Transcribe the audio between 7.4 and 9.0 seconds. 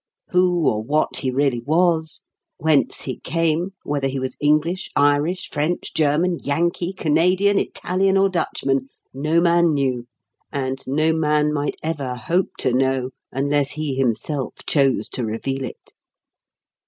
Italian or Dutchman,